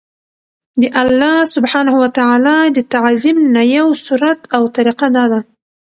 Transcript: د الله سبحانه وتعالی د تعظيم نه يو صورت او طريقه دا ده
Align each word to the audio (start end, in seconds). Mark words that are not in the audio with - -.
د 0.81 0.83
الله 1.01 1.35
سبحانه 1.55 1.93
وتعالی 2.03 2.59
د 2.75 2.79
تعظيم 2.93 3.37
نه 3.55 3.63
يو 3.77 3.87
صورت 4.05 4.39
او 4.55 4.63
طريقه 4.77 5.07
دا 5.15 5.25
ده 5.31 5.39